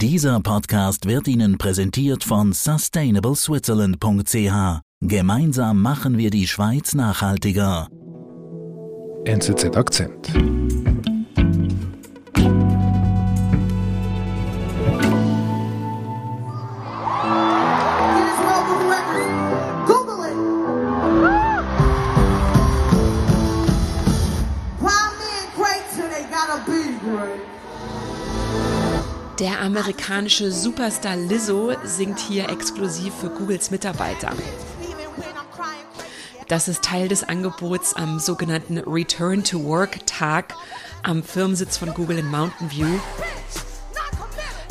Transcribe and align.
Dieser 0.00 0.38
Podcast 0.38 1.06
wird 1.06 1.26
Ihnen 1.26 1.58
präsentiert 1.58 2.22
von 2.22 2.52
sustainableswitzerland.ch. 2.52 4.80
Gemeinsam 5.00 5.82
machen 5.82 6.18
wir 6.18 6.30
die 6.30 6.46
Schweiz 6.46 6.94
nachhaltiger. 6.94 7.88
NZZ 9.24 9.76
Akzent. 9.76 10.32
Be 26.66 26.98
great? 27.00 27.40
Der 29.38 29.60
amerikanische 29.60 30.50
Superstar 30.50 31.14
Lizzo 31.14 31.72
singt 31.84 32.18
hier 32.18 32.48
exklusiv 32.48 33.14
für 33.20 33.30
Googles 33.30 33.70
Mitarbeiter. 33.70 34.32
Das 36.48 36.66
ist 36.66 36.82
Teil 36.82 37.06
des 37.06 37.22
Angebots 37.22 37.94
am 37.94 38.18
sogenannten 38.18 38.78
Return 38.78 39.44
to 39.44 39.62
Work 39.62 40.04
Tag 40.06 40.54
am 41.04 41.22
Firmensitz 41.22 41.76
von 41.76 41.94
Google 41.94 42.18
in 42.18 42.26
Mountain 42.26 42.70
View. 42.70 42.98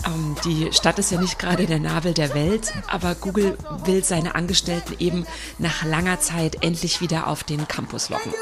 Ähm, 0.05 0.35
die 0.43 0.69
Stadt 0.73 0.99
ist 0.99 1.11
ja 1.11 1.21
nicht 1.21 1.39
gerade 1.39 1.65
der 1.65 1.79
Nabel 1.79 2.13
der 2.13 2.33
Welt, 2.33 2.73
aber 2.87 3.15
Google 3.15 3.57
will 3.85 4.03
seine 4.03 4.35
Angestellten 4.35 4.95
eben 4.99 5.25
nach 5.59 5.85
langer 5.85 6.19
Zeit 6.19 6.63
endlich 6.63 6.99
wieder 6.99 7.27
auf 7.27 7.43
den 7.43 7.67
Campus 7.69 8.09
locken. 8.09 8.33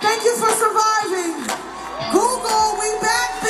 Thank 0.00 0.24
you 0.24 0.32
for 0.36 0.50
surviving. 0.50 1.46
Google, 2.12 2.78
we 2.78 3.00
back, 3.00 3.43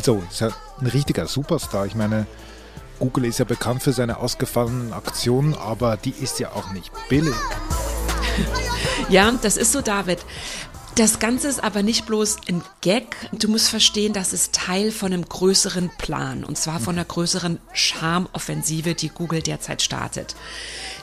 Lizzo 0.00 0.22
ist 0.30 0.40
ja 0.40 0.48
ein 0.80 0.86
richtiger 0.86 1.26
Superstar. 1.26 1.84
Ich 1.84 1.94
meine, 1.94 2.26
Google 2.98 3.26
ist 3.26 3.38
ja 3.38 3.44
bekannt 3.44 3.82
für 3.82 3.92
seine 3.92 4.16
ausgefallenen 4.16 4.94
Aktionen, 4.94 5.52
aber 5.52 5.98
die 5.98 6.14
ist 6.18 6.40
ja 6.40 6.52
auch 6.52 6.72
nicht 6.72 6.90
billig. 7.08 7.34
Ja, 9.08 9.30
das 9.42 9.56
ist 9.56 9.72
so, 9.72 9.80
David. 9.80 10.18
Das 10.94 11.18
Ganze 11.18 11.48
ist 11.48 11.62
aber 11.62 11.82
nicht 11.82 12.06
bloß 12.06 12.36
ein 12.48 12.62
Gag. 12.80 13.16
Du 13.32 13.48
musst 13.48 13.68
verstehen, 13.68 14.12
das 14.12 14.32
ist 14.32 14.52
Teil 14.54 14.92
von 14.92 15.12
einem 15.12 15.28
größeren 15.28 15.90
Plan. 15.98 16.44
Und 16.44 16.56
zwar 16.56 16.78
von 16.78 16.94
einer 16.94 17.04
größeren 17.04 17.58
Charmoffensive, 17.72 18.94
die 18.94 19.08
Google 19.08 19.42
derzeit 19.42 19.82
startet. 19.82 20.36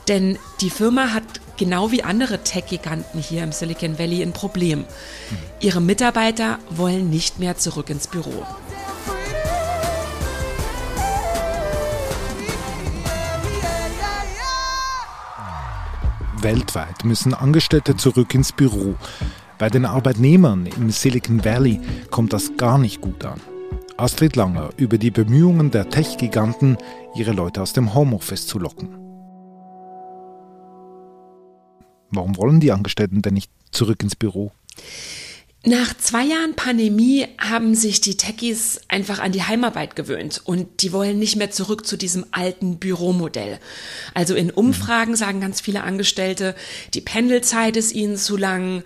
Denn 0.08 0.40
die 0.62 0.70
Firma 0.70 1.14
hat 1.14 1.24
genau 1.58 1.92
wie 1.92 2.04
andere 2.04 2.44
Tech-Giganten 2.44 3.20
hier 3.20 3.44
im 3.44 3.52
Silicon 3.52 4.00
Valley 4.00 4.24
ein 4.24 4.34
Problem. 4.34 4.86
Ihre 5.60 5.82
Mitarbeiter 5.82 6.60
wollen 6.70 7.10
nicht 7.10 7.40
mehr 7.40 7.58
zurück 7.58 7.90
ins 7.90 8.08
Büro. 8.08 8.46
Weltweit 16.44 17.04
müssen 17.04 17.34
Angestellte 17.34 17.96
zurück 17.96 18.34
ins 18.34 18.52
Büro. 18.52 18.96
Bei 19.58 19.70
den 19.70 19.86
Arbeitnehmern 19.86 20.66
im 20.66 20.92
Silicon 20.92 21.44
Valley 21.44 21.80
kommt 22.12 22.34
das 22.34 22.56
gar 22.58 22.78
nicht 22.78 23.02
gut 23.02 23.26
an. 23.26 23.40
Astrid 23.98 24.36
Langer 24.36 24.70
über 24.78 24.98
die 24.98 25.10
Bemühungen 25.10 25.72
der 25.72 25.90
Tech-Giganten, 25.90 26.78
ihre 27.16 27.32
Leute 27.32 27.62
aus 27.62 27.74
dem 27.74 27.96
Homeoffice 27.96 28.46
zu 28.46 28.60
locken. 28.60 28.90
Warum 32.12 32.38
wollen 32.38 32.60
die 32.60 32.72
Angestellten 32.72 33.22
denn 33.22 33.34
nicht 33.34 33.52
zurück 33.72 34.04
ins 34.04 34.16
Büro? 34.16 34.52
Nach 35.66 35.94
zwei 35.98 36.24
Jahren 36.24 36.56
Pandemie 36.56 37.28
haben 37.40 37.76
sich 37.76 38.00
die 38.00 38.16
Techies 38.16 38.80
einfach 38.88 39.20
an 39.20 39.32
die 39.32 39.44
Heimarbeit 39.44 39.96
gewöhnt 39.96 40.42
und 40.46 40.82
die 40.82 40.94
wollen 40.94 41.20
nicht 41.20 41.36
mehr 41.36 41.52
zurück 41.52 41.86
zu 41.86 41.98
diesem 41.98 42.26
alten 42.32 42.78
Büromodell. 42.78 43.60
Also 44.14 44.36
in 44.36 44.52
Umfragen 44.52 45.16
sagen 45.16 45.42
ganz 45.42 45.60
viele 45.60 45.84
Angestellte, 45.84 46.56
die 46.94 47.02
Pendelzeit 47.02 47.76
ist 47.76 47.92
ihnen 47.92 48.18
zu 48.18 48.38
lang, 48.38 48.84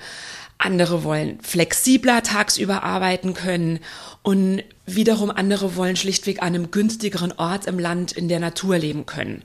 andere 0.58 1.04
wollen 1.04 1.40
flexibler 1.42 2.24
tagsüber 2.24 2.84
arbeiten 2.84 3.34
können 3.34 3.80
und 4.24 4.64
wiederum 4.86 5.30
andere 5.30 5.76
wollen 5.76 5.96
schlichtweg 5.96 6.42
an 6.42 6.50
einem 6.50 6.72
günstigeren 6.72 7.34
Ort 7.34 7.66
im 7.66 7.80
Land 7.80 8.12
in 8.12 8.28
der 8.28 8.40
Natur 8.40 8.78
leben 8.78 9.06
können. 9.06 9.44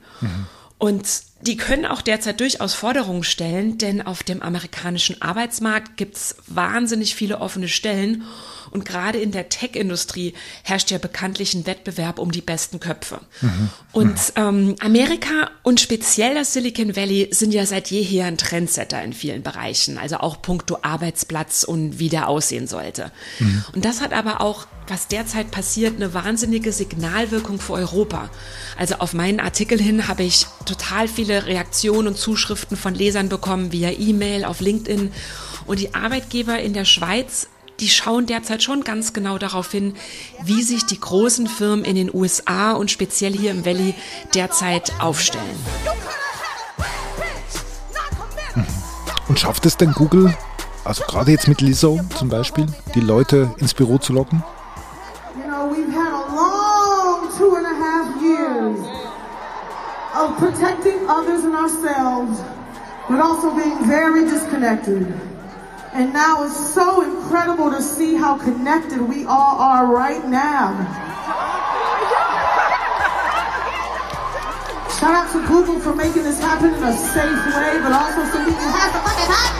Und 0.77 1.07
die 1.41 1.57
können 1.57 1.85
auch 1.85 2.01
derzeit 2.01 2.39
durchaus 2.39 2.73
Forderungen 2.73 3.23
stellen, 3.23 3.77
denn 3.77 4.01
auf 4.01 4.23
dem 4.23 4.41
amerikanischen 4.41 5.21
Arbeitsmarkt 5.21 5.97
gibt's 5.97 6.35
wahnsinnig 6.47 7.15
viele 7.15 7.39
offene 7.39 7.67
Stellen 7.67 8.23
und 8.71 8.85
gerade 8.85 9.19
in 9.19 9.31
der 9.31 9.49
Tech-Industrie 9.49 10.33
herrscht 10.63 10.91
ja 10.91 10.97
bekanntlich 10.97 11.53
ein 11.53 11.65
Wettbewerb 11.65 12.19
um 12.19 12.31
die 12.31 12.41
besten 12.41 12.79
Köpfe. 12.79 13.19
Und 13.91 14.17
ähm, 14.35 14.75
Amerika 14.79 15.49
und 15.63 15.79
speziell 15.79 16.35
das 16.35 16.53
Silicon 16.53 16.95
Valley 16.95 17.29
sind 17.31 17.53
ja 17.53 17.65
seit 17.65 17.89
jeher 17.89 18.25
ein 18.25 18.37
Trendsetter 18.37 19.01
in 19.03 19.13
vielen 19.13 19.43
Bereichen, 19.43 19.97
also 19.97 20.17
auch 20.17 20.41
puncto 20.41 20.79
Arbeitsplatz 20.81 21.63
und 21.63 21.99
wie 21.99 22.09
der 22.09 22.27
aussehen 22.27 22.67
sollte. 22.67 23.11
Und 23.73 23.85
das 23.85 24.01
hat 24.01 24.13
aber 24.13 24.41
auch 24.41 24.67
was 24.89 25.07
derzeit 25.07 25.51
passiert, 25.51 25.95
eine 25.95 26.13
wahnsinnige 26.13 26.71
Signalwirkung 26.71 27.59
für 27.59 27.73
Europa. 27.73 28.29
Also 28.77 28.95
auf 28.95 29.13
meinen 29.13 29.39
Artikel 29.39 29.81
hin 29.81 30.07
habe 30.07 30.23
ich 30.23 30.45
total 30.65 31.07
viele 31.07 31.45
Reaktionen 31.45 32.07
und 32.07 32.17
Zuschriften 32.17 32.77
von 32.77 32.95
Lesern 32.95 33.29
bekommen 33.29 33.71
via 33.71 33.91
E-Mail, 33.91 34.45
auf 34.45 34.61
LinkedIn. 34.61 35.11
Und 35.65 35.79
die 35.79 35.93
Arbeitgeber 35.93 36.59
in 36.59 36.73
der 36.73 36.85
Schweiz, 36.85 37.49
die 37.79 37.89
schauen 37.89 38.25
derzeit 38.25 38.63
schon 38.63 38.83
ganz 38.83 39.13
genau 39.13 39.37
darauf 39.37 39.71
hin, 39.71 39.93
wie 40.43 40.63
sich 40.63 40.85
die 40.85 40.99
großen 40.99 41.47
Firmen 41.47 41.85
in 41.85 41.95
den 41.95 42.13
USA 42.13 42.73
und 42.73 42.91
speziell 42.91 43.33
hier 43.33 43.51
im 43.51 43.65
Valley 43.65 43.93
derzeit 44.33 44.91
aufstellen. 44.99 45.45
Committed. 48.55 49.27
Und 49.27 49.39
schafft 49.39 49.65
es 49.65 49.77
denn 49.77 49.91
Google, 49.91 50.35
also 50.83 51.03
gerade 51.07 51.31
jetzt 51.31 51.47
mit 51.47 51.61
Lizzo 51.61 51.99
zum 52.17 52.29
Beispiel, 52.29 52.65
die 52.95 53.01
Leute 53.01 53.53
ins 53.57 53.73
Büro 53.73 53.97
zu 53.97 54.13
locken? 54.13 54.43
Protecting 60.39 61.07
others 61.09 61.43
and 61.45 61.55
ourselves, 61.55 62.41
but 63.09 63.19
also 63.19 63.55
being 63.55 63.85
very 63.85 64.25
disconnected. 64.25 65.26
And 65.97 66.13
now 66.13 66.43
it's 66.43 66.73
so 66.75 67.01
incredible 67.01 67.71
to 67.71 67.81
see 67.81 68.13
how 68.13 68.37
connected 68.37 69.01
we 69.01 69.25
all 69.25 69.57
are 69.57 69.87
right 69.91 70.23
now. 70.27 70.77
Shout 74.99 75.15
out 75.15 75.31
to 75.31 75.39
Google 75.47 75.79
for 75.79 75.95
making 75.95 76.21
this 76.21 76.39
happen 76.39 76.75
in 76.75 76.83
a 76.83 76.93
safe 76.93 77.45
way, 77.47 77.79
but 77.81 77.91
also 77.93 78.23
so 78.25 78.45
we 78.45 78.51
can 78.51 78.69
have 78.77 78.93
the 78.93 78.99
fucking 78.99 79.31
hot. 79.33 79.53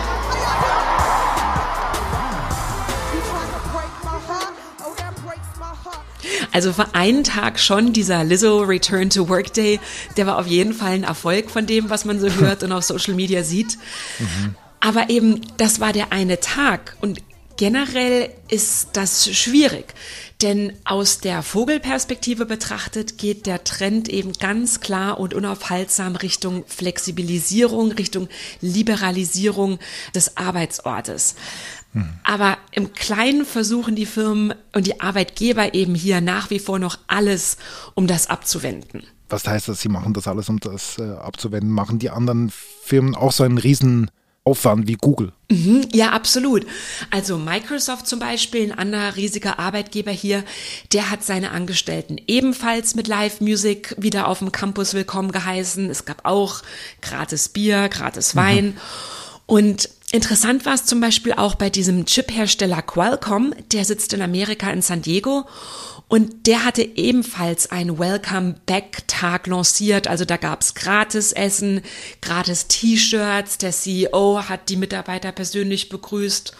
To 3.47 3.59
break 3.73 3.91
my 4.03 4.19
heart? 4.29 4.53
That 4.97 5.15
breaks 5.25 5.59
my 5.59 5.73
heart. 5.73 6.05
Also 6.53 6.71
für 6.71 6.93
einen 6.93 7.23
Tag 7.23 7.59
schon 7.59 7.93
dieser 7.93 8.23
Lizzo 8.23 8.61
Return 8.61 9.09
to 9.09 9.27
Work 9.27 9.53
Day, 9.53 9.79
der 10.17 10.27
war 10.27 10.37
auf 10.37 10.45
jeden 10.45 10.73
Fall 10.73 10.91
ein 10.91 11.03
Erfolg 11.03 11.49
von 11.49 11.65
dem, 11.65 11.89
was 11.89 12.05
man 12.05 12.19
so 12.19 12.29
hört 12.29 12.61
und 12.61 12.71
auf 12.73 12.83
Social 12.83 13.15
Media 13.15 13.41
sieht. 13.41 13.79
Mhm. 14.19 14.55
Aber 14.79 15.09
eben, 15.09 15.41
das 15.57 15.79
war 15.79 15.93
der 15.93 16.11
eine 16.11 16.39
Tag 16.39 16.95
und 17.01 17.21
generell 17.57 18.29
ist 18.47 18.89
das 18.93 19.35
schwierig. 19.35 19.93
Denn 20.41 20.73
aus 20.85 21.19
der 21.19 21.41
Vogelperspektive 21.41 22.45
betrachtet 22.45 23.17
geht 23.17 23.47
der 23.47 23.63
Trend 23.63 24.07
eben 24.07 24.33
ganz 24.33 24.79
klar 24.79 25.19
und 25.19 25.33
unaufhaltsam 25.33 26.15
Richtung 26.15 26.63
Flexibilisierung, 26.67 27.91
Richtung 27.93 28.29
Liberalisierung 28.61 29.79
des 30.13 30.37
Arbeitsortes. 30.37 31.35
Aber 32.23 32.57
im 32.71 32.93
Kleinen 32.93 33.45
versuchen 33.45 33.95
die 33.95 34.05
Firmen 34.05 34.53
und 34.73 34.85
die 34.85 35.01
Arbeitgeber 35.01 35.73
eben 35.73 35.95
hier 35.95 36.21
nach 36.21 36.49
wie 36.49 36.59
vor 36.59 36.79
noch 36.79 36.99
alles, 37.07 37.57
um 37.95 38.07
das 38.07 38.29
abzuwenden. 38.29 39.03
Was 39.29 39.47
heißt 39.47 39.67
das, 39.67 39.81
sie 39.81 39.89
machen 39.89 40.13
das 40.13 40.27
alles, 40.27 40.47
um 40.47 40.59
das 40.59 40.99
äh, 40.99 41.03
abzuwenden? 41.03 41.71
Machen 41.71 41.99
die 41.99 42.09
anderen 42.09 42.51
Firmen 42.83 43.15
auch 43.15 43.31
so 43.31 43.43
einen 43.43 43.57
riesen 43.57 44.09
Aufwand 44.47 44.87
wie 44.87 44.95
Google? 44.95 45.33
Ja, 45.91 46.11
absolut. 46.11 46.65
Also 47.11 47.37
Microsoft 47.37 48.07
zum 48.07 48.19
Beispiel, 48.19 48.71
ein 48.71 48.77
anderer 48.77 49.17
riesiger 49.17 49.59
Arbeitgeber 49.59 50.11
hier, 50.11 50.45
der 50.93 51.11
hat 51.11 51.21
seine 51.21 51.51
Angestellten 51.51 52.15
ebenfalls 52.27 52.95
mit 52.95 53.09
Live-Music 53.09 53.95
wieder 53.97 54.29
auf 54.29 54.39
dem 54.39 54.53
Campus 54.53 54.93
willkommen 54.93 55.33
geheißen. 55.33 55.89
Es 55.89 56.05
gab 56.05 56.23
auch 56.23 56.61
gratis 57.01 57.49
Bier, 57.49 57.89
gratis 57.89 58.37
Wein. 58.37 58.77
Und 59.47 59.89
interessant 60.13 60.65
war 60.65 60.75
es 60.75 60.85
zum 60.85 61.01
Beispiel 61.01 61.33
auch 61.33 61.55
bei 61.55 61.69
diesem 61.69 62.05
Chip-Hersteller 62.05 62.81
Qualcomm, 62.81 63.53
der 63.73 63.83
sitzt 63.83 64.13
in 64.13 64.21
Amerika 64.21 64.71
in 64.71 64.81
San 64.81 65.01
Diego. 65.01 65.45
Und 66.09 66.47
der 66.47 66.63
hatte 66.63 66.83
ebenfalls 66.83 67.69
einen 67.69 67.99
Welcome 67.99 68.55
Back 68.65 69.07
Tag 69.07 69.47
lanciert. 69.47 70.07
Also 70.07 70.23
da 70.23 70.37
gab's 70.37 70.73
gratis 70.73 71.33
Essen, 71.33 71.81
gratis 72.21 72.67
T-Shirts. 72.67 73.57
Der 73.57 73.71
CEO 73.71 74.43
hat 74.47 74.69
die 74.69 74.77
Mitarbeiter 74.77 75.33
persönlich 75.33 75.89
begrüßt. 75.89 76.55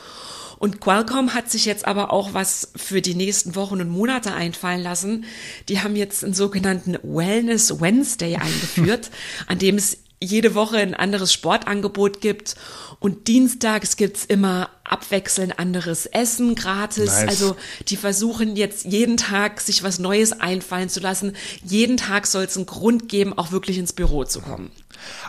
Und 0.60 0.82
Qualcomm 0.82 1.34
hat 1.34 1.52
sich 1.52 1.66
jetzt 1.66 1.86
aber 1.86 2.12
auch 2.12 2.34
was 2.34 2.72
für 2.76 3.02
die 3.02 3.16
nächsten 3.16 3.56
Wochen 3.56 3.80
und 3.80 3.90
Monate 3.90 4.34
einfallen 4.34 4.82
lassen. 4.82 5.26
Die 5.70 5.82
haben 5.82 5.96
jetzt 5.96 6.24
einen 6.24 6.34
sogenannten 6.34 6.98
Wellness 7.04 7.80
Wednesday 7.80 8.36
eingeführt, 8.36 9.12
an 9.48 9.60
dem 9.60 9.76
es 9.76 10.00
jede 10.20 10.56
Woche 10.56 10.78
ein 10.78 10.94
anderes 10.94 11.32
Sportangebot 11.32 12.22
gibt 12.22 12.56
und 13.00 13.28
dienstags 13.28 13.98
gibt's 13.98 14.26
immer 14.26 14.70
abwechselnd 14.84 15.60
anderes 15.60 16.06
Essen 16.08 16.56
gratis. 16.56 17.12
Nice. 17.12 17.28
Also 17.28 17.56
die 17.88 17.98
versuchen 17.98 18.56
jetzt 18.56 18.86
jeden 18.86 19.18
Tag 19.18 19.62
sich 19.62 19.84
was 19.84 20.00
Neues 20.00 20.32
einfallen 20.32 20.90
zu 20.90 21.00
lassen. 21.00 21.34
Jeden 21.64 21.98
Tag 21.98 22.26
soll 22.26 22.46
es 22.46 22.58
einen 22.58 22.66
Grund 22.66 23.10
geben, 23.10 23.38
auch 23.38 23.52
wirklich 23.52 23.78
ins 23.78 23.94
Büro 23.94 24.24
zu 24.24 24.42
kommen. 24.42 24.72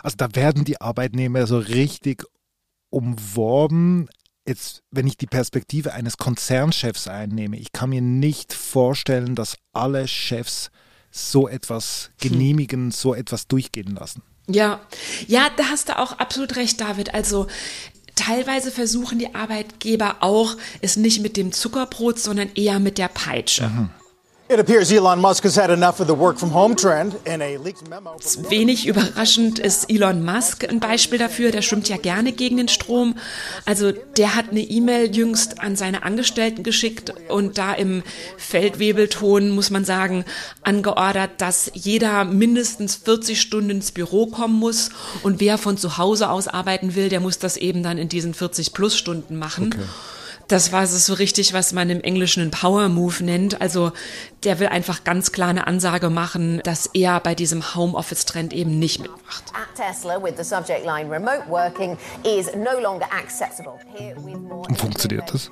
Also 0.01 0.15
da 0.17 0.27
werden 0.33 0.65
die 0.65 0.81
Arbeitnehmer 0.81 1.45
so 1.45 1.59
richtig 1.59 2.23
umworben. 2.89 4.07
Jetzt, 4.47 4.81
wenn 4.89 5.05
ich 5.05 5.17
die 5.17 5.27
Perspektive 5.27 5.93
eines 5.93 6.17
Konzernchefs 6.17 7.07
einnehme, 7.07 7.57
ich 7.57 7.71
kann 7.71 7.91
mir 7.91 8.01
nicht 8.01 8.53
vorstellen, 8.53 9.35
dass 9.35 9.57
alle 9.73 10.07
Chefs 10.07 10.71
so 11.11 11.47
etwas 11.47 12.09
hm. 12.21 12.31
genehmigen, 12.31 12.85
hm. 12.85 12.91
so 12.91 13.13
etwas 13.13 13.47
durchgehen 13.47 13.93
lassen. 13.93 14.23
Ja, 14.49 14.81
ja, 15.27 15.49
da 15.55 15.65
hast 15.65 15.89
du 15.89 15.97
auch 15.97 16.13
absolut 16.13 16.55
recht, 16.55 16.81
David. 16.81 17.13
Also 17.13 17.47
teilweise 18.15 18.71
versuchen 18.71 19.19
die 19.19 19.35
Arbeitgeber 19.35 20.17
auch, 20.21 20.55
es 20.81 20.97
nicht 20.97 21.21
mit 21.21 21.37
dem 21.37 21.51
Zuckerbrot, 21.51 22.19
sondern 22.19 22.49
eher 22.55 22.79
mit 22.79 22.97
der 22.97 23.07
Peitsche. 23.07 23.69
Mhm. 23.69 23.89
Wenig 28.49 28.87
überraschend 28.87 29.59
ist 29.59 29.91
Elon 29.91 30.25
Musk 30.25 30.67
ein 30.67 30.79
Beispiel 30.79 31.19
dafür. 31.19 31.51
Der 31.51 31.61
schwimmt 31.61 31.87
ja 31.87 31.97
gerne 31.97 32.31
gegen 32.31 32.57
den 32.57 32.67
Strom. 32.67 33.13
Also 33.67 33.91
der 33.91 34.35
hat 34.35 34.49
eine 34.49 34.61
E-Mail 34.61 35.15
jüngst 35.15 35.61
an 35.61 35.75
seine 35.75 36.01
Angestellten 36.01 36.63
geschickt 36.63 37.13
und 37.27 37.59
da 37.59 37.73
im 37.73 38.01
Feldwebelton, 38.37 39.51
muss 39.51 39.69
man 39.69 39.85
sagen, 39.85 40.25
angeordert, 40.63 41.29
dass 41.37 41.69
jeder 41.75 42.25
mindestens 42.25 42.95
40 42.95 43.39
Stunden 43.39 43.69
ins 43.69 43.91
Büro 43.91 44.25
kommen 44.25 44.55
muss 44.55 44.89
und 45.21 45.39
wer 45.41 45.59
von 45.59 45.77
zu 45.77 45.99
Hause 45.99 46.31
aus 46.31 46.47
arbeiten 46.47 46.95
will, 46.95 47.09
der 47.09 47.19
muss 47.19 47.37
das 47.37 47.55
eben 47.55 47.83
dann 47.83 47.99
in 47.99 48.09
diesen 48.09 48.33
40 48.33 48.73
plus 48.73 48.97
Stunden 48.97 49.37
machen. 49.37 49.75
Okay. 49.75 49.85
Das 50.49 50.71
war 50.71 50.87
so 50.87 51.13
richtig, 51.13 51.53
was 51.53 51.73
man 51.73 51.91
im 51.91 52.01
Englischen 52.01 52.41
einen 52.41 52.51
Power 52.51 52.89
Move 52.89 53.23
nennt. 53.23 53.61
Also 53.61 53.91
der 54.43 54.59
will 54.59 54.67
einfach 54.67 55.03
ganz 55.03 55.31
klar 55.31 55.49
eine 55.49 55.67
Ansage 55.67 56.09
machen, 56.09 56.59
dass 56.63 56.87
er 56.87 57.19
bei 57.19 57.35
diesem 57.35 57.75
Homeoffice-Trend 57.75 58.51
eben 58.53 58.79
nicht 58.79 58.99
mitmacht. 58.99 59.43
At 59.53 59.75
Tesla 59.75 60.21
with 60.21 60.33
the 60.37 60.43
subject 60.43 60.85
line 60.85 61.11
remote 61.11 61.43
working 61.47 61.97
is 62.23 62.47
no 62.55 62.81
longer 62.81 63.07
accessible. 63.13 63.73
Funktioniert 64.75 65.31
das? 65.31 65.51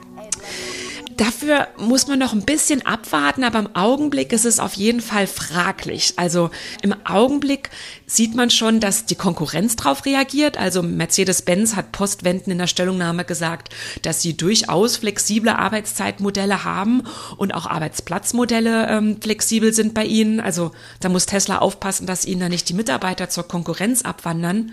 Dafür 1.17 1.67
muss 1.77 2.05
man 2.07 2.19
noch 2.19 2.33
ein 2.33 2.43
bisschen 2.43 2.85
abwarten, 2.85 3.43
aber 3.43 3.57
im 3.57 3.75
Augenblick 3.75 4.31
ist 4.31 4.45
es 4.45 4.59
auf 4.59 4.75
jeden 4.75 5.01
Fall 5.01 5.25
fraglich. 5.25 6.13
Also 6.17 6.51
im 6.83 6.93
Augenblick 7.05 7.71
sieht 8.05 8.35
man 8.35 8.51
schon, 8.51 8.79
dass 8.79 9.05
die 9.05 9.15
Konkurrenz 9.15 9.75
darauf 9.75 10.05
reagiert. 10.05 10.59
Also 10.59 10.83
Mercedes-Benz 10.83 11.75
hat 11.75 11.91
postwendend 11.91 12.49
in 12.49 12.59
der 12.59 12.67
Stellungnahme 12.67 13.25
gesagt, 13.25 13.73
dass 14.03 14.21
sie 14.21 14.37
durchaus 14.37 14.97
flexible 14.97 15.49
Arbeitszeitmodelle 15.49 16.63
haben 16.63 17.01
und 17.37 17.51
auch 17.51 17.65
Arbeitsplatzmodelle 17.65 18.87
ähm, 18.87 19.17
flexibel 19.19 19.73
sind 19.73 19.95
bei 19.95 20.05
ihnen. 20.05 20.39
Also 20.39 20.71
da 20.99 21.09
muss 21.09 21.25
Tesla 21.25 21.57
aufpassen, 21.57 22.05
dass 22.05 22.25
ihnen 22.25 22.41
da 22.41 22.49
nicht 22.49 22.69
die 22.69 22.75
Mitarbeiter 22.75 23.27
zur 23.27 23.47
Konkurrenz 23.47 24.03
abwandern. 24.03 24.71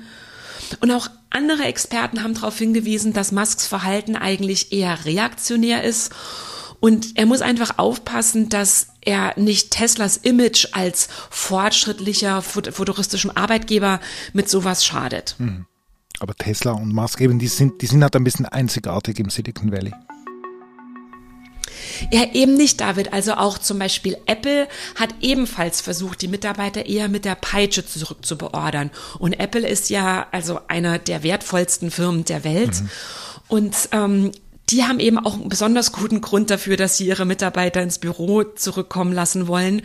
Und 0.80 0.90
auch 0.90 1.08
andere 1.30 1.64
Experten 1.64 2.22
haben 2.22 2.34
darauf 2.34 2.58
hingewiesen, 2.58 3.12
dass 3.12 3.32
Musks 3.32 3.66
Verhalten 3.66 4.16
eigentlich 4.16 4.72
eher 4.72 5.04
reaktionär 5.04 5.82
ist. 5.82 6.12
Und 6.80 7.16
er 7.16 7.26
muss 7.26 7.40
einfach 7.40 7.78
aufpassen, 7.78 8.50
dass 8.50 8.88
er 9.00 9.38
nicht 9.38 9.70
Teslas 9.70 10.18
Image 10.18 10.68
als 10.72 11.08
fortschrittlicher, 11.30 12.42
futuristischem 12.42 13.30
Arbeitgeber 13.34 14.00
mit 14.32 14.50
sowas 14.50 14.84
schadet. 14.84 15.36
Hm. 15.38 15.66
Aber 16.20 16.34
Tesla 16.34 16.72
und 16.72 16.92
Musk 16.92 17.20
eben, 17.20 17.38
die 17.38 17.48
sind, 17.48 17.82
die 17.82 17.86
sind 17.86 18.02
halt 18.02 18.14
ein 18.16 18.24
bisschen 18.24 18.46
einzigartig 18.46 19.18
im 19.18 19.30
Silicon 19.30 19.72
Valley. 19.72 19.92
Ja, 22.10 22.24
eben 22.32 22.54
nicht, 22.54 22.80
David. 22.80 23.12
Also 23.12 23.34
auch 23.34 23.58
zum 23.58 23.78
Beispiel 23.78 24.16
Apple 24.26 24.68
hat 24.94 25.10
ebenfalls 25.20 25.80
versucht, 25.80 26.22
die 26.22 26.28
Mitarbeiter 26.28 26.86
eher 26.86 27.08
mit 27.08 27.24
der 27.24 27.34
Peitsche 27.34 27.86
zurückzubeordern. 27.86 28.90
Und 29.18 29.34
Apple 29.34 29.66
ist 29.66 29.90
ja 29.90 30.26
also 30.30 30.60
einer 30.68 30.98
der 30.98 31.22
wertvollsten 31.22 31.90
Firmen 31.90 32.24
der 32.24 32.44
Welt. 32.44 32.80
Mhm. 32.80 32.90
Und 33.48 33.76
ähm, 33.92 34.32
die 34.70 34.84
haben 34.84 34.98
eben 34.98 35.18
auch 35.18 35.34
einen 35.34 35.48
besonders 35.48 35.92
guten 35.92 36.20
Grund 36.20 36.50
dafür, 36.50 36.76
dass 36.76 36.96
sie 36.96 37.06
ihre 37.06 37.26
Mitarbeiter 37.26 37.82
ins 37.82 37.98
Büro 37.98 38.44
zurückkommen 38.44 39.12
lassen 39.12 39.46
wollen. 39.46 39.82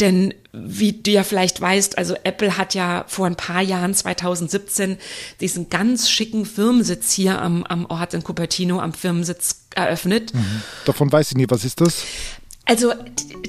Denn 0.00 0.32
wie 0.52 0.92
du 0.92 1.10
ja 1.10 1.22
vielleicht 1.22 1.60
weißt, 1.60 1.98
also 1.98 2.14
Apple 2.24 2.56
hat 2.56 2.74
ja 2.74 3.04
vor 3.08 3.26
ein 3.26 3.36
paar 3.36 3.62
Jahren, 3.62 3.94
2017, 3.94 4.98
diesen 5.40 5.68
ganz 5.68 6.08
schicken 6.08 6.46
Firmensitz 6.46 7.12
hier 7.12 7.40
am, 7.40 7.64
am 7.64 7.86
Ort 7.86 8.14
in 8.14 8.24
Cupertino, 8.24 8.80
am 8.80 8.94
Firmensitz 8.94 9.66
eröffnet. 9.74 10.34
Mhm. 10.34 10.62
Davon 10.86 11.12
weiß 11.12 11.32
ich 11.32 11.36
nie, 11.36 11.46
was 11.48 11.64
ist 11.64 11.80
das? 11.80 12.04
Also 12.64 12.94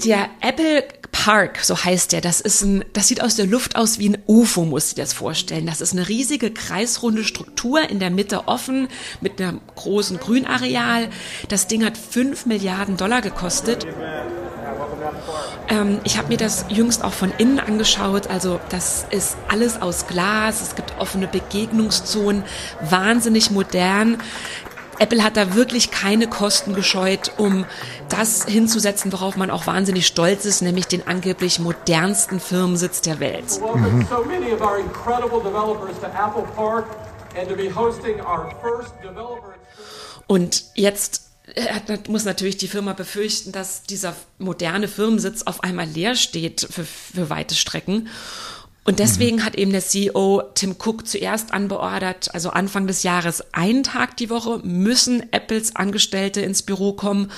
der 0.05 0.29
Apple 0.41 0.83
Park, 1.11 1.59
so 1.61 1.81
heißt 1.81 2.11
der, 2.11 2.21
das 2.21 2.41
ist 2.41 2.63
ein, 2.63 2.83
das 2.93 3.07
sieht 3.07 3.21
aus 3.21 3.35
der 3.35 3.45
Luft 3.45 3.75
aus 3.75 3.99
wie 3.99 4.09
ein 4.09 4.17
UFO, 4.27 4.65
muss 4.65 4.89
ich 4.89 4.95
das 4.95 5.13
vorstellen. 5.13 5.67
Das 5.67 5.79
ist 5.79 5.93
eine 5.93 6.09
riesige 6.09 6.51
kreisrunde 6.51 7.23
Struktur 7.23 7.87
in 7.87 7.99
der 7.99 8.09
Mitte 8.09 8.47
offen 8.47 8.87
mit 9.21 9.39
einem 9.39 9.61
großen 9.75 10.17
Grünareal. 10.17 11.09
Das 11.47 11.67
Ding 11.67 11.85
hat 11.85 11.97
fünf 11.97 12.45
Milliarden 12.47 12.97
Dollar 12.97 13.21
gekostet. 13.21 13.85
Ähm, 15.69 15.99
ich 16.03 16.17
habe 16.17 16.29
mir 16.29 16.37
das 16.37 16.65
jüngst 16.69 17.03
auch 17.03 17.13
von 17.13 17.31
innen 17.37 17.59
angeschaut. 17.59 18.27
Also 18.27 18.59
das 18.69 19.05
ist 19.11 19.37
alles 19.47 19.81
aus 19.81 20.07
Glas. 20.07 20.61
Es 20.61 20.75
gibt 20.75 20.99
offene 20.99 21.27
Begegnungszonen, 21.27 22.43
wahnsinnig 22.81 23.51
modern. 23.51 24.17
Apple 24.99 25.23
hat 25.23 25.37
da 25.37 25.55
wirklich 25.55 25.91
keine 25.91 26.27
Kosten 26.27 26.73
gescheut, 26.73 27.31
um 27.37 27.65
das 28.09 28.45
hinzusetzen, 28.45 29.11
worauf 29.11 29.35
man 29.35 29.49
auch 29.49 29.67
wahnsinnig 29.67 30.07
stolz 30.07 30.45
ist, 30.45 30.61
nämlich 30.61 30.87
den 30.87 31.07
angeblich 31.07 31.59
modernsten 31.59 32.39
Firmensitz 32.39 33.01
der 33.01 33.19
Welt. 33.19 33.59
Mhm. 33.59 34.07
Und 40.27 40.63
jetzt 40.75 41.23
äh, 41.55 41.97
muss 42.07 42.25
natürlich 42.25 42.57
die 42.57 42.67
Firma 42.67 42.93
befürchten, 42.93 43.51
dass 43.51 43.83
dieser 43.83 44.15
moderne 44.37 44.87
Firmensitz 44.87 45.43
auf 45.43 45.63
einmal 45.63 45.87
leer 45.87 46.15
steht 46.15 46.67
für, 46.69 46.85
für 46.85 47.29
weite 47.29 47.55
Strecken. 47.55 48.09
Und 48.83 48.99
deswegen 48.99 49.37
mhm. 49.37 49.45
hat 49.45 49.55
eben 49.55 49.71
der 49.71 49.81
CEO 49.81 50.43
Tim 50.55 50.75
Cook 50.77 51.07
zuerst 51.07 51.53
anbeordert, 51.53 52.33
also 52.33 52.49
Anfang 52.49 52.87
des 52.87 53.03
Jahres, 53.03 53.43
einen 53.53 53.83
Tag 53.83 54.17
die 54.17 54.29
Woche 54.29 54.59
müssen 54.63 55.31
Apples 55.31 55.75
Angestellte 55.75 56.41
ins 56.41 56.63
Büro 56.63 56.93
kommen. 56.93 57.31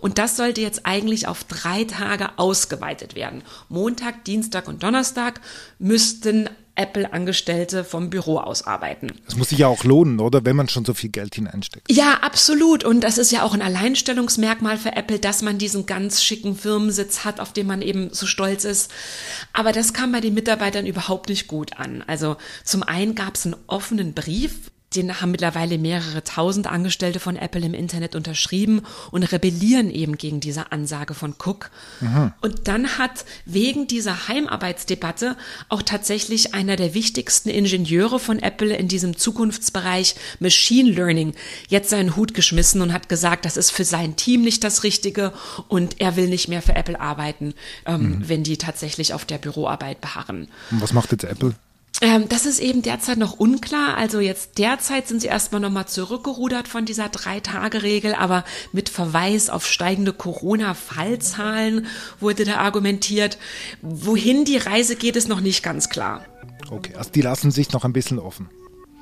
Und 0.00 0.18
das 0.18 0.36
sollte 0.36 0.60
jetzt 0.60 0.86
eigentlich 0.86 1.26
auf 1.26 1.44
drei 1.44 1.84
Tage 1.84 2.38
ausgeweitet 2.38 3.14
werden. 3.14 3.42
Montag, 3.68 4.24
Dienstag 4.24 4.68
und 4.68 4.82
Donnerstag 4.82 5.40
müssten 5.78 6.48
Apple-Angestellte 6.74 7.84
vom 7.84 8.08
Büro 8.10 8.38
aus 8.38 8.66
arbeiten. 8.66 9.08
Das 9.26 9.36
muss 9.36 9.50
sich 9.50 9.58
ja 9.58 9.68
auch 9.68 9.84
lohnen, 9.84 10.20
oder? 10.20 10.44
Wenn 10.44 10.56
man 10.56 10.68
schon 10.68 10.84
so 10.84 10.94
viel 10.94 11.10
Geld 11.10 11.34
hineinsteckt. 11.34 11.90
Ja, 11.90 12.18
absolut. 12.22 12.84
Und 12.84 13.02
das 13.02 13.18
ist 13.18 13.30
ja 13.30 13.42
auch 13.42 13.52
ein 13.52 13.62
Alleinstellungsmerkmal 13.62 14.78
für 14.78 14.96
Apple, 14.96 15.18
dass 15.18 15.42
man 15.42 15.58
diesen 15.58 15.86
ganz 15.86 16.22
schicken 16.22 16.56
Firmensitz 16.56 17.24
hat, 17.24 17.40
auf 17.40 17.52
den 17.52 17.66
man 17.66 17.82
eben 17.82 18.12
so 18.12 18.26
stolz 18.26 18.64
ist. 18.64 18.90
Aber 19.52 19.72
das 19.72 19.92
kam 19.92 20.12
bei 20.12 20.20
den 20.20 20.34
Mitarbeitern 20.34 20.86
überhaupt 20.86 21.28
nicht 21.28 21.46
gut 21.46 21.78
an. 21.78 22.02
Also 22.06 22.36
zum 22.64 22.82
einen 22.82 23.14
gab 23.14 23.34
es 23.34 23.44
einen 23.44 23.56
offenen 23.66 24.14
Brief 24.14 24.70
den 24.94 25.20
haben 25.20 25.30
mittlerweile 25.30 25.78
mehrere 25.78 26.22
tausend 26.24 26.66
Angestellte 26.66 27.20
von 27.20 27.36
Apple 27.36 27.64
im 27.64 27.74
Internet 27.74 28.14
unterschrieben 28.14 28.82
und 29.10 29.22
rebellieren 29.24 29.90
eben 29.90 30.18
gegen 30.18 30.40
diese 30.40 30.72
Ansage 30.72 31.14
von 31.14 31.34
Cook. 31.38 31.70
Mhm. 32.00 32.32
Und 32.40 32.68
dann 32.68 32.98
hat 32.98 33.24
wegen 33.44 33.86
dieser 33.86 34.28
Heimarbeitsdebatte 34.28 35.36
auch 35.68 35.82
tatsächlich 35.82 36.54
einer 36.54 36.76
der 36.76 36.94
wichtigsten 36.94 37.48
Ingenieure 37.48 38.18
von 38.18 38.38
Apple 38.38 38.74
in 38.74 38.88
diesem 38.88 39.16
Zukunftsbereich 39.16 40.14
Machine 40.40 40.90
Learning 40.90 41.34
jetzt 41.68 41.90
seinen 41.90 42.16
Hut 42.16 42.34
geschmissen 42.34 42.80
und 42.80 42.92
hat 42.92 43.08
gesagt, 43.08 43.44
das 43.44 43.56
ist 43.56 43.70
für 43.70 43.84
sein 43.84 44.16
Team 44.16 44.42
nicht 44.42 44.64
das 44.64 44.84
Richtige 44.84 45.32
und 45.68 46.00
er 46.00 46.16
will 46.16 46.28
nicht 46.28 46.48
mehr 46.48 46.62
für 46.62 46.74
Apple 46.74 47.00
arbeiten, 47.00 47.54
ähm, 47.86 48.02
mhm. 48.02 48.28
wenn 48.28 48.42
die 48.44 48.58
tatsächlich 48.58 49.14
auf 49.14 49.24
der 49.24 49.38
Büroarbeit 49.38 50.00
beharren. 50.00 50.48
Und 50.70 50.82
was 50.82 50.92
macht 50.92 51.12
jetzt 51.12 51.24
Apple? 51.24 51.54
Ähm, 52.02 52.28
das 52.28 52.46
ist 52.46 52.58
eben 52.58 52.82
derzeit 52.82 53.16
noch 53.16 53.38
unklar. 53.38 53.96
Also 53.96 54.18
jetzt 54.18 54.58
derzeit 54.58 55.06
sind 55.06 55.22
sie 55.22 55.28
erstmal 55.28 55.60
nochmal 55.60 55.86
zurückgerudert 55.86 56.66
von 56.66 56.84
dieser 56.84 57.08
Drei-Tage-Regel, 57.08 58.14
aber 58.14 58.44
mit 58.72 58.88
Verweis 58.88 59.48
auf 59.48 59.64
steigende 59.64 60.12
Corona-Fallzahlen 60.12 61.86
wurde 62.18 62.44
da 62.44 62.56
argumentiert. 62.56 63.38
Wohin 63.82 64.44
die 64.44 64.56
Reise 64.56 64.96
geht, 64.96 65.14
ist 65.14 65.28
noch 65.28 65.40
nicht 65.40 65.62
ganz 65.62 65.88
klar. 65.90 66.26
Okay, 66.70 66.96
also 66.96 67.10
die 67.10 67.22
lassen 67.22 67.52
sich 67.52 67.72
noch 67.72 67.84
ein 67.84 67.92
bisschen 67.92 68.18
offen. 68.18 68.50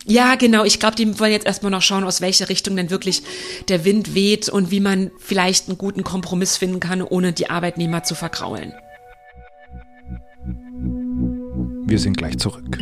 Ja, 0.04 0.34
genau. 0.34 0.64
Ich 0.64 0.78
glaube, 0.78 0.96
die 0.96 1.18
wollen 1.18 1.32
jetzt 1.32 1.46
erstmal 1.46 1.72
noch 1.72 1.82
schauen, 1.82 2.04
aus 2.04 2.20
welcher 2.20 2.50
Richtung 2.50 2.76
denn 2.76 2.90
wirklich 2.90 3.22
der 3.68 3.86
Wind 3.86 4.14
weht 4.14 4.50
und 4.50 4.70
wie 4.70 4.80
man 4.80 5.10
vielleicht 5.18 5.68
einen 5.68 5.78
guten 5.78 6.04
Kompromiss 6.04 6.58
finden 6.58 6.80
kann, 6.80 7.00
ohne 7.00 7.32
die 7.32 7.48
Arbeitnehmer 7.48 8.02
zu 8.02 8.14
vergraulen. 8.14 8.74
Wir 11.90 11.98
sind 11.98 12.16
gleich 12.16 12.38
zurück. 12.38 12.78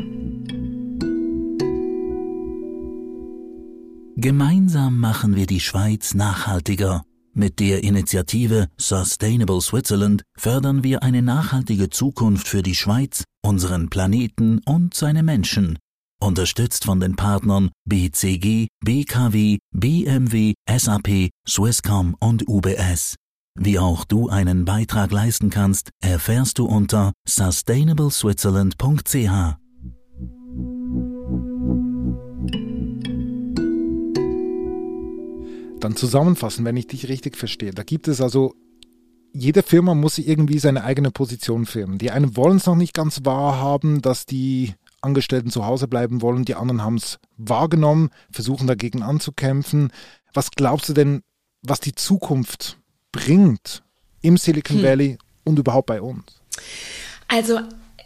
Gemeinsam 4.16 5.00
machen 5.00 5.34
wir 5.34 5.46
die 5.46 5.60
Schweiz 5.60 6.12
nachhaltiger. 6.12 7.04
Mit 7.32 7.58
der 7.58 7.84
Initiative 7.84 8.66
Sustainable 8.76 9.62
Switzerland 9.62 10.24
fördern 10.36 10.84
wir 10.84 11.02
eine 11.02 11.22
nachhaltige 11.22 11.88
Zukunft 11.88 12.48
für 12.48 12.62
die 12.62 12.74
Schweiz, 12.74 13.24
unseren 13.42 13.88
Planeten 13.88 14.60
und 14.66 14.92
seine 14.92 15.22
Menschen. 15.22 15.78
Unterstützt 16.20 16.84
von 16.84 17.00
den 17.00 17.16
Partnern 17.16 17.70
BCG, 17.86 18.66
BKW, 18.84 19.56
BMW, 19.72 20.52
SAP, 20.68 21.30
Swisscom 21.48 22.14
und 22.20 22.46
UBS. 22.46 23.14
Wie 23.60 23.80
auch 23.80 24.04
du 24.04 24.28
einen 24.28 24.64
Beitrag 24.64 25.10
leisten 25.10 25.50
kannst, 25.50 25.90
erfährst 26.00 26.60
du 26.60 26.64
unter 26.64 27.12
sustainableswitzerland.ch. 27.26 29.56
Dann 35.80 35.96
zusammenfassen, 35.96 36.64
wenn 36.64 36.76
ich 36.76 36.86
dich 36.86 37.08
richtig 37.08 37.36
verstehe. 37.36 37.72
Da 37.72 37.82
gibt 37.82 38.06
es 38.06 38.20
also, 38.20 38.54
jede 39.32 39.64
Firma 39.64 39.94
muss 39.94 40.18
irgendwie 40.18 40.60
seine 40.60 40.84
eigene 40.84 41.10
Position 41.10 41.66
filmen. 41.66 41.98
Die 41.98 42.12
einen 42.12 42.36
wollen 42.36 42.58
es 42.58 42.66
noch 42.66 42.76
nicht 42.76 42.94
ganz 42.94 43.22
wahrhaben, 43.24 44.02
dass 44.02 44.24
die 44.24 44.74
Angestellten 45.00 45.50
zu 45.50 45.66
Hause 45.66 45.88
bleiben 45.88 46.22
wollen, 46.22 46.44
die 46.44 46.54
anderen 46.54 46.84
haben 46.84 46.94
es 46.96 47.18
wahrgenommen, 47.36 48.10
versuchen 48.30 48.68
dagegen 48.68 49.02
anzukämpfen. 49.02 49.90
Was 50.32 50.52
glaubst 50.52 50.88
du 50.88 50.92
denn, 50.92 51.22
was 51.62 51.80
die 51.80 51.96
Zukunft 51.96 52.78
bringt 53.12 53.82
im 54.22 54.36
Silicon 54.36 54.78
hm. 54.78 54.84
Valley 54.84 55.18
und 55.44 55.58
überhaupt 55.58 55.86
bei 55.86 56.00
uns? 56.00 56.24
Also 57.28 57.60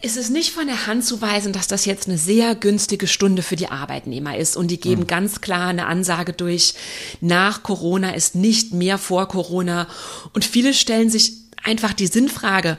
es 0.04 0.16
ist 0.16 0.30
nicht 0.30 0.50
von 0.50 0.66
der 0.66 0.88
Hand 0.88 1.04
zu 1.04 1.22
weisen, 1.22 1.52
dass 1.52 1.68
das 1.68 1.84
jetzt 1.84 2.08
eine 2.08 2.18
sehr 2.18 2.56
günstige 2.56 3.06
Stunde 3.06 3.42
für 3.42 3.54
die 3.54 3.68
Arbeitnehmer 3.68 4.36
ist. 4.36 4.56
Und 4.56 4.68
die 4.68 4.80
geben 4.80 5.02
mhm. 5.02 5.06
ganz 5.06 5.40
klar 5.40 5.68
eine 5.68 5.86
Ansage 5.86 6.32
durch, 6.32 6.74
nach 7.20 7.62
Corona 7.62 8.10
ist 8.14 8.34
nicht 8.34 8.72
mehr 8.72 8.98
vor 8.98 9.28
Corona. 9.28 9.86
Und 10.32 10.44
viele 10.44 10.74
stellen 10.74 11.08
sich 11.08 11.34
einfach 11.62 11.92
die 11.92 12.08
Sinnfrage, 12.08 12.78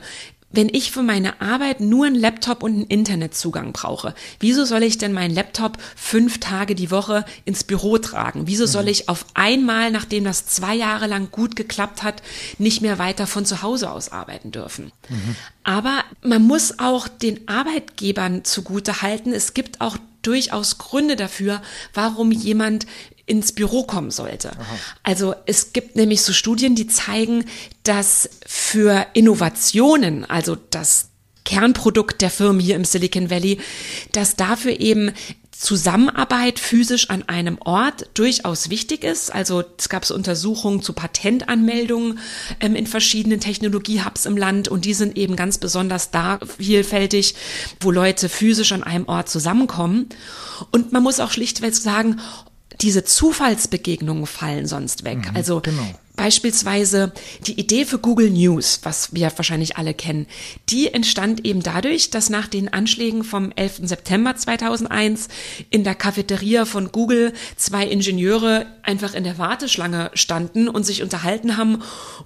wenn 0.56 0.68
ich 0.68 0.92
für 0.92 1.02
meine 1.02 1.40
Arbeit 1.40 1.80
nur 1.80 2.06
einen 2.06 2.14
Laptop 2.14 2.62
und 2.62 2.72
einen 2.72 2.86
Internetzugang 2.86 3.72
brauche, 3.72 4.14
wieso 4.40 4.64
soll 4.64 4.82
ich 4.82 4.98
denn 4.98 5.12
meinen 5.12 5.34
Laptop 5.34 5.78
fünf 5.96 6.38
Tage 6.38 6.74
die 6.74 6.90
Woche 6.90 7.24
ins 7.44 7.64
Büro 7.64 7.98
tragen? 7.98 8.46
Wieso 8.46 8.66
soll 8.66 8.84
mhm. 8.84 8.88
ich 8.88 9.08
auf 9.08 9.26
einmal, 9.34 9.90
nachdem 9.90 10.24
das 10.24 10.46
zwei 10.46 10.74
Jahre 10.74 11.06
lang 11.06 11.30
gut 11.30 11.56
geklappt 11.56 12.02
hat, 12.02 12.22
nicht 12.58 12.82
mehr 12.82 12.98
weiter 12.98 13.26
von 13.26 13.44
zu 13.44 13.62
Hause 13.62 13.90
aus 13.90 14.12
arbeiten 14.12 14.52
dürfen? 14.52 14.92
Mhm. 15.08 15.36
Aber 15.64 16.04
man 16.22 16.42
muss 16.42 16.78
auch 16.78 17.08
den 17.08 17.48
Arbeitgebern 17.48 18.44
zugute 18.44 19.02
halten, 19.02 19.32
es 19.32 19.54
gibt 19.54 19.80
auch 19.80 19.96
durchaus 20.22 20.78
Gründe 20.78 21.16
dafür, 21.16 21.62
warum 21.92 22.32
jemand 22.32 22.86
ins 23.26 23.52
Büro 23.52 23.84
kommen 23.84 24.10
sollte. 24.10 24.52
Aha. 24.52 24.78
Also 25.02 25.34
es 25.46 25.72
gibt 25.72 25.96
nämlich 25.96 26.22
so 26.22 26.32
Studien, 26.32 26.74
die 26.74 26.86
zeigen, 26.86 27.44
dass 27.82 28.28
für 28.46 29.06
Innovationen, 29.14 30.24
also 30.24 30.56
das 30.70 31.08
Kernprodukt 31.44 32.22
der 32.22 32.30
Firmen 32.30 32.60
hier 32.60 32.76
im 32.76 32.84
Silicon 32.84 33.30
Valley, 33.30 33.60
dass 34.12 34.36
dafür 34.36 34.80
eben 34.80 35.12
Zusammenarbeit 35.56 36.58
physisch 36.58 37.10
an 37.10 37.22
einem 37.28 37.58
Ort 37.60 38.08
durchaus 38.14 38.70
wichtig 38.70 39.04
ist. 39.04 39.32
Also 39.32 39.62
es 39.78 39.88
gab 39.88 40.04
so 40.04 40.14
Untersuchungen 40.14 40.82
zu 40.82 40.92
Patentanmeldungen 40.92 42.18
ähm, 42.60 42.74
in 42.74 42.86
verschiedenen 42.86 43.40
Technologiehubs 43.40 44.26
im 44.26 44.36
Land 44.36 44.68
und 44.68 44.84
die 44.84 44.94
sind 44.94 45.16
eben 45.16 45.36
ganz 45.36 45.58
besonders 45.58 46.10
da 46.10 46.38
vielfältig, 46.58 47.34
wo 47.80 47.90
Leute 47.90 48.28
physisch 48.28 48.72
an 48.72 48.82
einem 48.82 49.06
Ort 49.06 49.28
zusammenkommen. 49.28 50.08
Und 50.70 50.92
man 50.92 51.02
muss 51.02 51.20
auch 51.20 51.30
schlichtweg 51.30 51.74
sagen, 51.74 52.20
diese 52.80 53.04
Zufallsbegegnungen 53.04 54.26
fallen 54.26 54.66
sonst 54.66 55.04
weg. 55.04 55.18
Mhm, 55.30 55.36
also 55.36 55.60
genau. 55.60 55.94
Beispielsweise 56.16 57.12
die 57.46 57.58
Idee 57.58 57.84
für 57.84 57.98
Google 57.98 58.30
News, 58.30 58.80
was 58.84 59.14
wir 59.14 59.32
wahrscheinlich 59.34 59.76
alle 59.76 59.94
kennen, 59.94 60.26
die 60.68 60.94
entstand 60.94 61.44
eben 61.44 61.60
dadurch, 61.60 62.10
dass 62.10 62.30
nach 62.30 62.46
den 62.46 62.72
Anschlägen 62.72 63.24
vom 63.24 63.50
11. 63.56 63.80
September 63.82 64.36
2001 64.36 65.26
in 65.70 65.82
der 65.82 65.96
Cafeteria 65.96 66.66
von 66.66 66.92
Google 66.92 67.32
zwei 67.56 67.84
Ingenieure 67.86 68.66
einfach 68.84 69.14
in 69.14 69.24
der 69.24 69.38
Warteschlange 69.38 70.12
standen 70.14 70.68
und 70.68 70.86
sich 70.86 71.02
unterhalten 71.02 71.56
haben 71.56 71.82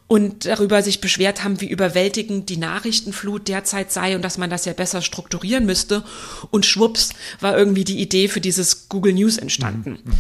und 0.06 0.44
darüber 0.44 0.82
sich 0.82 1.00
beschwert 1.00 1.42
haben, 1.42 1.62
wie 1.62 1.70
überwältigend 1.70 2.50
die 2.50 2.58
Nachrichtenflut 2.58 3.48
derzeit 3.48 3.90
sei 3.90 4.16
und 4.16 4.22
dass 4.22 4.36
man 4.36 4.50
das 4.50 4.66
ja 4.66 4.74
besser 4.74 5.00
strukturieren 5.00 5.64
müsste. 5.64 6.04
Und 6.50 6.66
schwupps 6.66 7.10
war 7.40 7.56
irgendwie 7.56 7.84
die 7.84 8.00
Idee 8.00 8.28
für 8.28 8.42
dieses 8.42 8.90
Google 8.90 9.14
News 9.14 9.38
entstanden. 9.38 9.98
Mhm. 10.04 10.12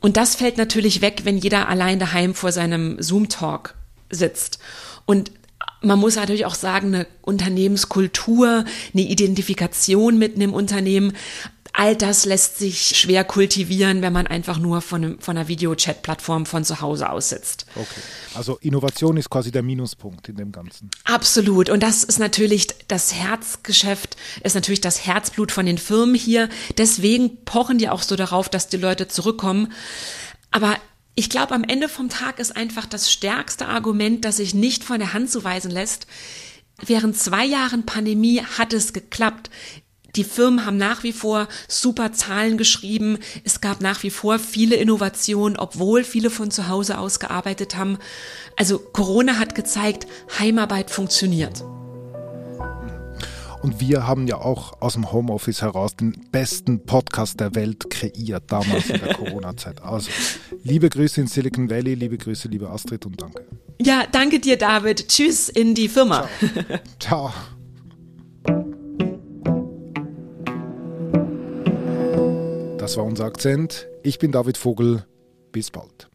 Und 0.00 0.16
das 0.16 0.34
fällt 0.34 0.56
natürlich 0.56 1.02
weg, 1.02 1.22
wenn 1.24 1.36
jeder 1.36 1.68
allein 1.68 1.98
daheim 1.98 2.34
vor 2.34 2.52
seinem 2.52 2.96
Zoom-Talk 3.10 3.74
sitzt. 4.10 4.58
Und 5.04 5.32
man 5.82 5.98
muss 5.98 6.16
natürlich 6.16 6.46
auch 6.46 6.54
sagen, 6.54 6.94
eine 6.94 7.06
Unternehmenskultur, 7.22 8.64
eine 8.94 9.02
Identifikation 9.02 10.18
mit 10.18 10.36
einem 10.36 10.52
Unternehmen, 10.52 11.12
all 11.72 11.96
das 11.96 12.24
lässt 12.24 12.58
sich 12.58 12.96
schwer 12.96 13.24
kultivieren, 13.24 14.02
wenn 14.02 14.12
man 14.12 14.26
einfach 14.26 14.58
nur 14.58 14.80
von, 14.80 15.04
einem, 15.04 15.20
von 15.20 15.36
einer 15.36 15.48
Videochat-Plattform 15.48 16.46
von 16.46 16.64
zu 16.64 16.80
Hause 16.80 17.10
aus 17.10 17.28
sitzt. 17.28 17.66
Okay. 17.76 18.00
Also 18.34 18.58
Innovation 18.60 19.16
ist 19.16 19.30
quasi 19.30 19.50
der 19.50 19.62
Minuspunkt 19.62 20.28
in 20.28 20.36
dem 20.36 20.52
Ganzen. 20.52 20.90
Absolut. 21.04 21.70
Und 21.70 21.82
das 21.82 22.04
ist 22.04 22.18
natürlich 22.18 22.68
das 22.88 23.14
Herzgeschäft, 23.14 24.16
ist 24.42 24.54
natürlich 24.54 24.80
das 24.80 25.06
Herzblut 25.06 25.52
von 25.52 25.66
den 25.66 25.78
Firmen 25.78 26.14
hier. 26.14 26.48
Deswegen 26.76 27.44
pochen 27.44 27.78
die 27.78 27.88
auch 27.88 28.02
so 28.02 28.16
darauf, 28.16 28.48
dass 28.48 28.68
die 28.68 28.76
Leute 28.76 29.08
zurückkommen. 29.08 29.72
Aber 30.50 30.76
ich 31.14 31.28
glaube, 31.28 31.54
am 31.54 31.64
Ende 31.64 31.88
vom 31.88 32.08
Tag 32.08 32.38
ist 32.38 32.56
einfach 32.56 32.86
das 32.86 33.10
stärkste 33.10 33.66
Argument, 33.66 34.24
das 34.24 34.36
sich 34.36 34.54
nicht 34.54 34.84
von 34.84 34.98
der 34.98 35.12
Hand 35.12 35.30
zu 35.30 35.44
weisen 35.44 35.70
lässt. 35.70 36.06
Während 36.80 37.16
zwei 37.16 37.44
Jahren 37.44 37.84
Pandemie 37.84 38.42
hat 38.42 38.72
es 38.72 38.92
geklappt. 38.92 39.50
Die 40.16 40.24
Firmen 40.24 40.64
haben 40.64 40.76
nach 40.76 41.02
wie 41.02 41.12
vor 41.12 41.46
super 41.68 42.12
Zahlen 42.12 42.58
geschrieben. 42.58 43.18
Es 43.44 43.60
gab 43.60 43.80
nach 43.80 44.02
wie 44.02 44.10
vor 44.10 44.38
viele 44.38 44.76
Innovationen, 44.76 45.56
obwohl 45.56 46.04
viele 46.04 46.30
von 46.30 46.50
zu 46.50 46.68
Hause 46.68 46.98
aus 46.98 47.20
gearbeitet 47.20 47.76
haben. 47.76 47.98
Also 48.56 48.78
Corona 48.78 49.38
hat 49.38 49.54
gezeigt, 49.54 50.06
Heimarbeit 50.38 50.90
funktioniert. 50.90 51.62
Und 53.62 53.80
wir 53.80 54.06
haben 54.06 54.26
ja 54.26 54.36
auch 54.38 54.80
aus 54.80 54.94
dem 54.94 55.12
Homeoffice 55.12 55.62
heraus 55.62 55.94
den 55.94 56.12
besten 56.32 56.84
Podcast 56.86 57.40
der 57.40 57.54
Welt 57.54 57.90
kreiert, 57.90 58.44
damals 58.46 58.88
in 58.88 59.00
der 59.00 59.14
Corona-Zeit. 59.14 59.82
Also, 59.82 60.10
liebe 60.62 60.88
Grüße 60.88 61.20
in 61.20 61.26
Silicon 61.26 61.68
Valley, 61.68 61.94
liebe 61.94 62.16
Grüße, 62.16 62.48
liebe 62.48 62.70
Astrid 62.70 63.04
und 63.04 63.20
danke. 63.20 63.44
Ja, 63.80 64.04
danke 64.10 64.40
dir, 64.40 64.56
David. 64.56 65.08
Tschüss 65.08 65.48
in 65.48 65.74
die 65.74 65.88
Firma. 65.88 66.28
Ciao. 66.98 67.30
Ciao. 67.30 67.32
Das 72.90 72.96
war 72.96 73.04
unser 73.04 73.26
Akzent. 73.26 73.86
Ich 74.02 74.18
bin 74.18 74.32
David 74.32 74.56
Vogel. 74.56 75.04
Bis 75.52 75.70
bald. 75.70 76.09